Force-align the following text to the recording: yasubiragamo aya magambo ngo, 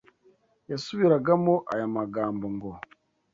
yasubiragamo 0.71 1.53
aya 1.73 1.87
magambo 1.97 2.45
ngo, 2.55 2.71